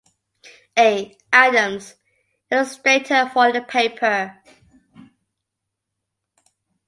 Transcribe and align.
A. 0.79 1.15
Adams, 1.31 1.93
illustrator 2.51 3.29
for 3.31 3.53
the 3.53 3.61
paper. 3.61 4.35